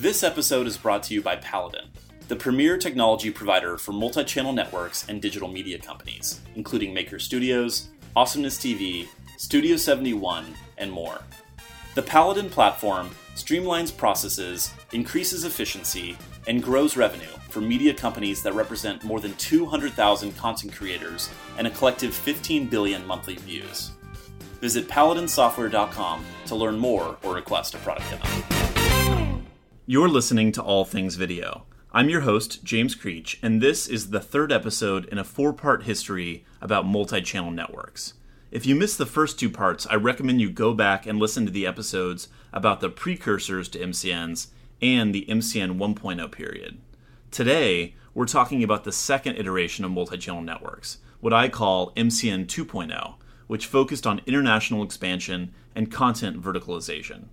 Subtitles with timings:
[0.00, 1.86] This episode is brought to you by Paladin,
[2.28, 7.88] the premier technology provider for multi channel networks and digital media companies, including Maker Studios,
[8.14, 9.08] Awesomeness TV,
[9.38, 11.20] Studio 71, and more.
[11.96, 19.02] The Paladin platform streamlines processes, increases efficiency, and grows revenue for media companies that represent
[19.02, 23.90] more than 200,000 content creators and a collective 15 billion monthly views.
[24.60, 28.57] Visit paladinsoftware.com to learn more or request a product demo.
[29.90, 31.64] You're listening to All Things Video.
[31.94, 35.84] I'm your host, James Creech, and this is the third episode in a four part
[35.84, 38.12] history about multi channel networks.
[38.50, 41.50] If you missed the first two parts, I recommend you go back and listen to
[41.50, 44.48] the episodes about the precursors to MCNs
[44.82, 46.76] and the MCN 1.0 period.
[47.30, 52.44] Today, we're talking about the second iteration of multi channel networks, what I call MCN
[52.44, 53.14] 2.0,
[53.46, 57.28] which focused on international expansion and content verticalization.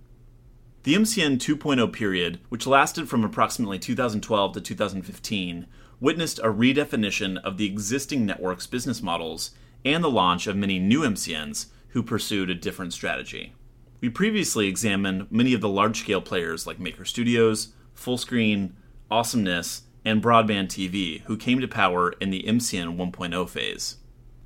[0.86, 5.66] The MCN 2.0 period, which lasted from approximately 2012 to 2015,
[5.98, 9.50] witnessed a redefinition of the existing network's business models
[9.84, 13.52] and the launch of many new MCNs who pursued a different strategy.
[14.00, 18.70] We previously examined many of the large scale players like Maker Studios, Fullscreen,
[19.10, 23.96] Awesomeness, and Broadband TV who came to power in the MCN 1.0 phase.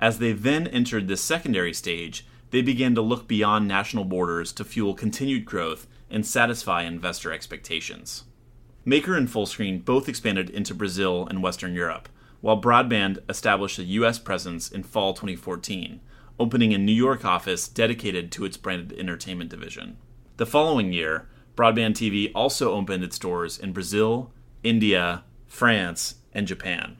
[0.01, 4.63] As they then entered this secondary stage, they began to look beyond national borders to
[4.63, 8.25] fuel continued growth and satisfy investor expectations.
[8.83, 12.09] Maker and Fullscreen both expanded into Brazil and Western Europe,
[12.41, 14.19] while Broadband established a U.S.
[14.19, 16.01] presence in fall 2014,
[16.39, 19.97] opening a New York office dedicated to its branded entertainment division.
[20.37, 24.31] The following year, Broadband TV also opened its doors in Brazil,
[24.63, 26.97] India, France, and Japan.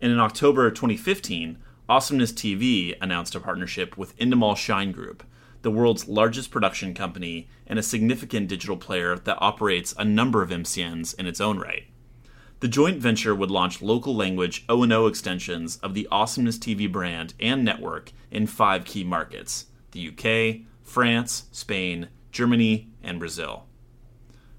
[0.00, 1.58] And in October 2015,
[1.88, 5.22] Awesomeness TV announced a partnership with Endemol Shine Group,
[5.62, 10.50] the world's largest production company and a significant digital player that operates a number of
[10.50, 11.84] MCNs in its own right.
[12.60, 17.64] The joint venture would launch local language O&O extensions of the Awesomeness TV brand and
[17.64, 23.64] network in five key markets: the UK, France, Spain, Germany, and Brazil.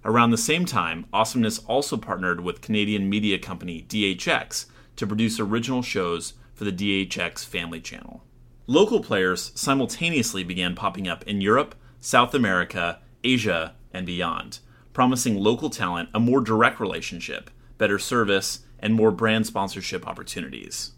[0.06, 4.66] Around the same time, Awesomeness also partnered with Canadian media company DHX
[4.98, 8.22] to produce original shows for the DHX family channel.
[8.68, 14.60] Local players simultaneously began popping up in Europe, South America, Asia, and beyond,
[14.94, 20.92] promising local talent a more direct relationship better service, and more brand sponsorship opportunities.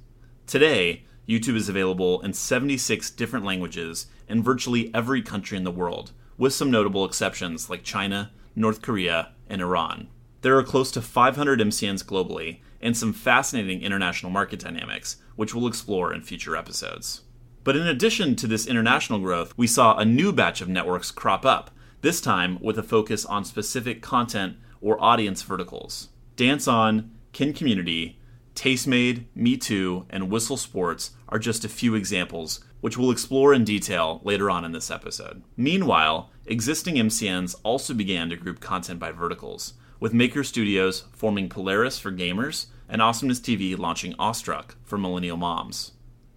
[0.46, 6.12] Today, YouTube is available in 76 different languages in virtually every country in the world,
[6.38, 10.10] with some notable exceptions like China, North Korea, and Iran.
[10.42, 15.68] There are close to 500 MCNs globally and some fascinating international market dynamics, which we'll
[15.68, 17.22] explore in future episodes.
[17.66, 21.48] But in addition to this international growth, we saw a new batch of networks crop
[21.48, 21.72] up,
[22.02, 26.10] this time with a focus on specific content or audience verticals.
[26.36, 28.20] Dance On, Kin Community,
[28.54, 34.22] Tastemade, Mitú, and Whistle Sports are just a few examples, which we'll explore in detail
[34.24, 35.42] later on in this episode.
[35.58, 41.98] Meanwhile, existing MCNs also began to group content by verticals, with Maker Studios forming Polaris
[41.98, 45.94] for gamers and Awesomeness TV launching Awestruck for millennial moms.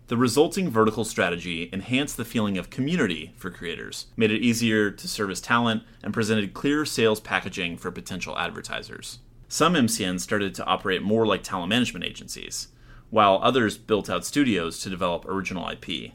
[0.08, 5.06] The resulting vertical strategy enhanced the feeling of community for creators, made it easier to
[5.06, 9.19] service talent, and presented clear sales packaging for potential advertisers.
[9.48, 12.69] Some MCNs started to operate more like talent management agencies,
[13.10, 16.12] while others built out studios to develop original IP.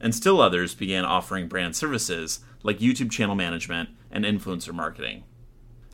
[0.00, 5.22] And still others began offering brand services like YouTube channel management and influencer marketing.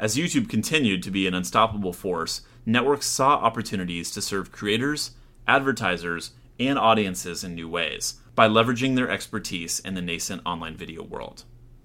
[0.01, 5.11] As YouTube continued to be an unstoppable force, networks saw opportunities to serve creators,
[5.47, 6.31] advertisers,
[6.67, 11.45] and audiences in new ways by leveraging their expertise in the nascent online video world.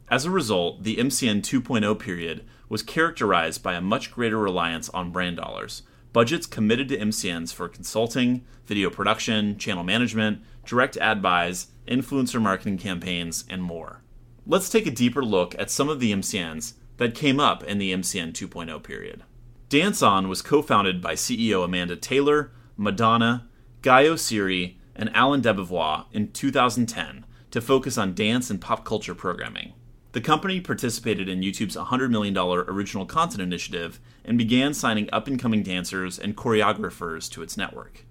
[0.10, 5.12] As a result, the MCN 2.0 period was characterized by a much greater reliance on
[5.12, 5.84] brand dollars,
[6.14, 12.78] budgets committed to MCNs for consulting, video production, channel management, direct ad buys, influencer marketing
[12.78, 14.02] campaigns, and more.
[14.46, 17.94] Let's take a deeper look at some of the MCNs that came up in the
[17.94, 19.24] MCN 2.0 period.
[19.70, 23.48] Dance On was co founded by CEO Amanda Taylor, Madonna,
[23.82, 29.74] Guy Oseary, and Alan Debevoise in 2010 to focus on dance and pop culture programming.
[30.14, 35.40] The company participated in YouTube's $100 million original content initiative and began signing up and
[35.40, 38.06] coming dancers and choreographers to its network.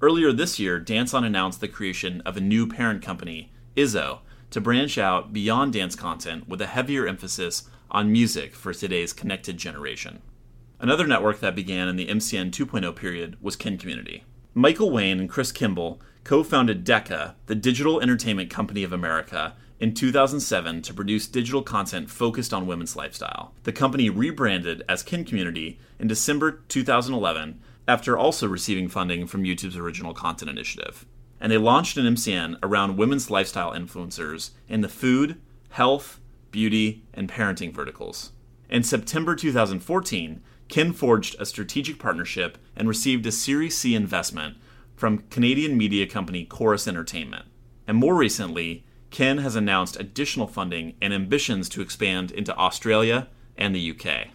[0.00, 4.20] Earlier this year, Dance On announced the creation of a new parent company, Izzo,
[4.50, 9.58] to branch out beyond dance content with a heavier emphasis on music for today's connected
[9.58, 10.22] generation.
[10.80, 14.24] Another network that began in the MCN 2.0 period was Kin Community.
[14.54, 19.94] Michael Wayne and Chris Kimball co founded DECA, the digital entertainment company of America, in
[19.94, 23.54] 2007 to produce digital content focused on women's lifestyle.
[23.62, 29.76] The company rebranded as Kin Community in December 2011 after also receiving funding from YouTube's
[29.76, 31.06] Original Content Initiative.
[31.40, 35.40] And they launched an MCN around women's lifestyle influencers in the food,
[35.70, 36.20] health,
[36.50, 38.32] beauty, and parenting verticals.
[38.68, 44.56] In September 2014, Kin forged a strategic partnership and received a Series C investment
[44.96, 47.44] from Canadian media company Corus Entertainment.
[47.86, 53.74] And more recently, Kin has announced additional funding and ambitions to expand into Australia and
[53.74, 54.28] the UK.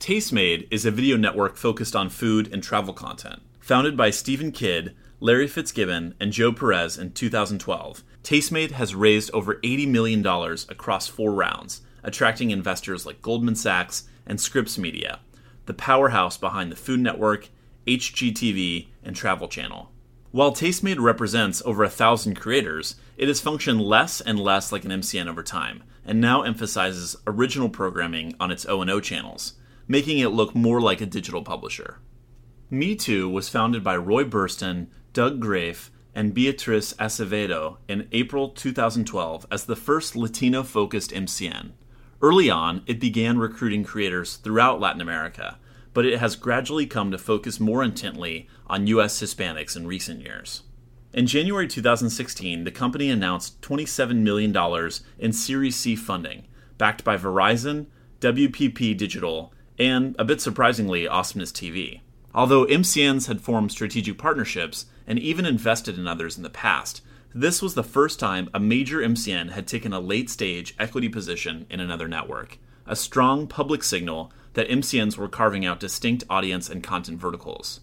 [0.00, 3.40] Tastemade is a video network focused on food and travel content.
[3.60, 9.60] Founded by Steven Kydd, Larry Fitzgibbon, and Joe Perez in 2012, Tastemade has raised over
[9.62, 15.20] $80 million across four rounds, attracting investors like Goldman Sachs and Scripps Media,
[15.66, 17.48] the powerhouse behind the Food Network,
[17.86, 19.90] HGTV, and Travel Channel.
[20.30, 24.90] While Tastemade represents over a thousand creators, it has functioned less and less like an
[24.90, 29.54] MCN over time, and now emphasizes original programming on its O&O channels,
[29.86, 32.00] making it look more like a digital publisher.
[32.72, 39.64] Mitú was founded by Roy Burstin, Doug Greiff, and Beatriz Acevedo in April 2012 as
[39.64, 41.72] the first Latino focused MCN.
[42.24, 45.58] Early on, it began recruiting creators throughout Latin America,
[45.92, 49.20] but it has gradually come to focus more intently on U.S.
[49.20, 50.62] Hispanics in recent years.
[51.12, 54.56] In January 2016, the company announced $27 million
[55.18, 56.46] in Series C funding,
[56.78, 57.88] backed by Verizon,
[58.20, 62.00] WPP Digital, and, a bit surprisingly, Awesomeness TV.
[62.34, 67.02] Although MCNs had formed strategic partnerships and even invested in others in the past,
[67.34, 71.66] this was the first time a major MCN had taken a late stage equity position
[71.68, 76.84] in another network, a strong public signal that MCNs were carving out distinct audience and
[76.84, 77.80] content verticals.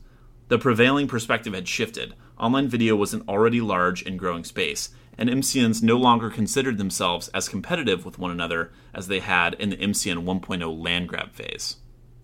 [0.47, 2.13] The prevailing perspective had shifted.
[2.39, 7.27] Online video was an already large and growing space, and MCNs no longer considered themselves
[7.29, 11.77] as competitive with one another as they had in the MCN 1.0 land grab phase.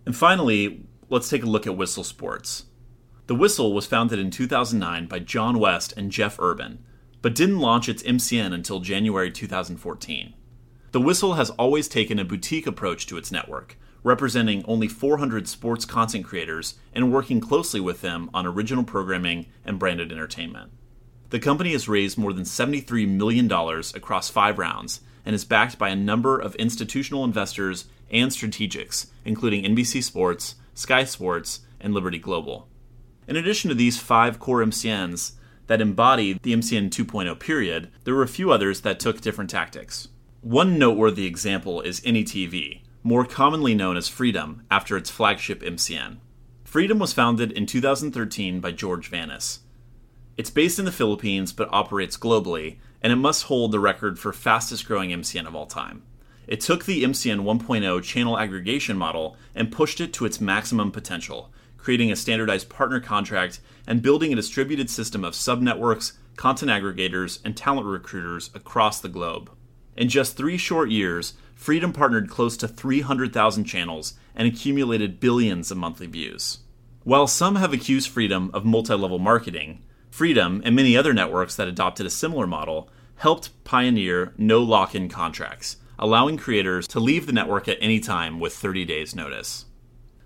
[0.05, 2.67] And finally, let's take a look at Whistle Sports.
[3.27, 6.85] The Whistle was founded in 2009 by John West and Jeff Urban,
[7.21, 10.33] but didn't launch its MCN until January 2014.
[10.91, 15.85] The Whistle has always taken a boutique approach to its network, representing only 400 sports
[15.85, 20.71] content creators and working closely with them on original programming and branded entertainment.
[21.29, 25.89] The company has raised more than $73 million across five rounds and is backed by
[25.89, 32.69] a number of institutional investors and strategics, including NBC Sports, Sky Sports, and Liberty Global.
[33.27, 35.33] In addition to these five core MCNs
[35.67, 40.07] that embodied the MCN 2.0 period, there were a few others that took different tactics.
[40.41, 46.17] One noteworthy example is AnyTV, more commonly known as Freedom after its flagship MCN.
[46.63, 49.59] Freedom was founded in 2013 by George Vanis.
[50.37, 54.33] It's based in the Philippines but operates globally, and it must hold the record for
[54.33, 56.03] fastest growing MCN of all time.
[56.47, 61.51] It took the MCN 1.0 channel aggregation model and pushed it to its maximum potential,
[61.87, 67.55] creating a standardized partner contract and building a distributed system of subnetworks, content aggregators, and
[67.55, 69.49] talent recruiters across the globe.
[69.95, 75.77] In just three short years, Freedom partnered close to 300,000 channels and accumulated billions of
[75.77, 76.57] monthly views.
[77.05, 79.81] While some have accused Freedom of multi level marketing,
[80.11, 85.07] Freedom and many other networks that adopted a similar model helped pioneer no lock in
[85.07, 89.65] contracts allowing creators to leave the network at any time with 30 days' notice.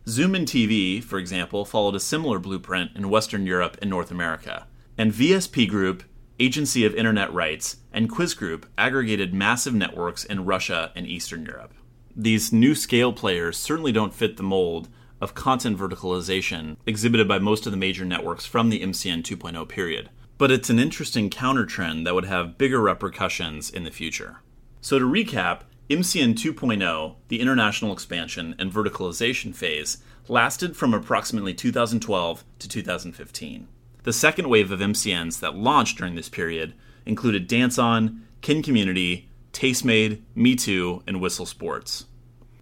[0.07, 4.67] Zoomin TV, for example, followed a similar blueprint in Western Europe and North America.
[4.97, 6.03] And VSP Group,
[6.39, 11.73] Agency of Internet Rights, and Quiz Group aggregated massive networks in Russia and Eastern Europe.
[12.15, 14.89] These new scale players certainly don't fit the mold
[15.21, 20.09] of content verticalization exhibited by most of the major networks from the MCN 2.0 period,
[20.39, 24.41] but it's an interesting counter trend that would have bigger repercussions in the future.
[24.81, 32.43] So, to recap, MCN 2.0, the international expansion and verticalization phase, lasted from approximately 2012
[32.59, 33.67] to 2015.
[34.03, 36.73] The second wave of MCNs that launched during this period
[37.05, 42.05] included Dance On, Kin Community, Tastemade, Mitú, and Whistle Sports.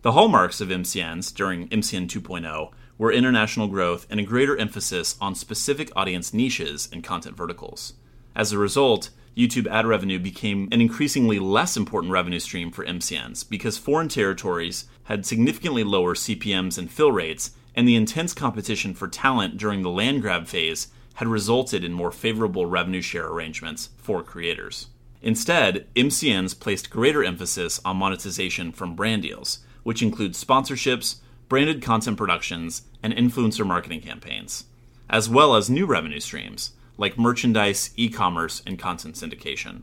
[0.02, 5.36] The hallmarks of MCNs during MCN 2.0 were international growth and a greater emphasis on
[5.36, 7.94] specific audience niches and content verticals.
[8.36, 13.48] As a result, YouTube ad revenue became an increasingly less important revenue stream for MCNs
[13.50, 19.08] because foreign territories had significantly lower CPMs and fill rates, and the intense competition for
[19.08, 24.24] talent during the land grab phase had resulted in more favorable revenue share arrangements for
[24.24, 24.88] creators.
[25.22, 31.18] Instead, MCNs placed greater emphasis on monetization from brand deals, which include sponsorships,
[31.50, 34.66] branded content productions, and influencer marketing campaigns,
[35.10, 39.82] as well as new revenue streams like merchandise, e commerce, and content syndication.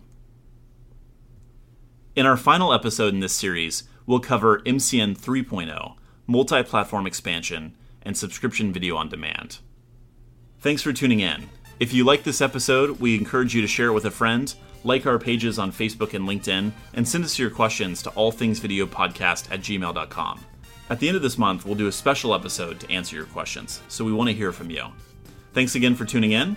[2.15, 5.97] In our final episode in this series, we'll cover MCN 3.0,
[6.27, 9.59] multi platform expansion, and subscription video on demand.
[10.61, 11.49] Thanks for tuning in.
[11.81, 14.55] If you like this episode, we encourage you to share it with a friend,
[14.85, 19.61] like our pages on Facebook and LinkedIn, and send us your questions to allthingsvideopodcast at
[19.61, 20.45] gmail.com.
[20.89, 23.81] At the end of this month, we'll do a special episode to answer your questions,
[23.89, 24.85] so we want to hear from you.
[25.53, 26.57] Thanks again for tuning in.